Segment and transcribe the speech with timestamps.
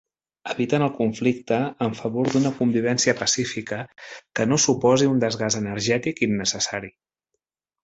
[0.51, 3.79] Eviten el conflicte en favor d'una convivència pacífica
[4.41, 6.95] que no suposi un desgast energètic innecessari.